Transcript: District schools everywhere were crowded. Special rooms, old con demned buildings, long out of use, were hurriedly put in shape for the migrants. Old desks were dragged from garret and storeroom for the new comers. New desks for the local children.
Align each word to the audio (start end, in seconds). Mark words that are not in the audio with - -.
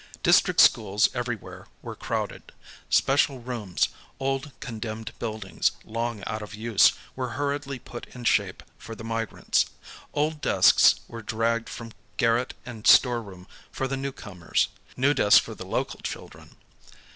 District 0.23 0.59
schools 0.59 1.09
everywhere 1.13 1.67
were 1.83 1.93
crowded. 1.95 2.53
Special 2.89 3.37
rooms, 3.39 3.89
old 4.19 4.51
con 4.59 4.79
demned 4.79 5.11
buildings, 5.19 5.73
long 5.85 6.23
out 6.25 6.41
of 6.41 6.55
use, 6.55 6.93
were 7.15 7.33
hurriedly 7.37 7.77
put 7.77 8.07
in 8.15 8.23
shape 8.23 8.63
for 8.79 8.95
the 8.95 9.03
migrants. 9.03 9.67
Old 10.15 10.41
desks 10.41 11.01
were 11.07 11.21
dragged 11.21 11.69
from 11.69 11.91
garret 12.17 12.55
and 12.65 12.87
storeroom 12.87 13.45
for 13.71 13.87
the 13.87 13.95
new 13.95 14.11
comers. 14.11 14.69
New 14.97 15.13
desks 15.13 15.37
for 15.37 15.53
the 15.53 15.67
local 15.67 15.99
children. 15.99 16.55